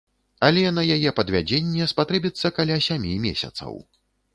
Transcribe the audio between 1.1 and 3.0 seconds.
падвядзенне спатрэбіцца каля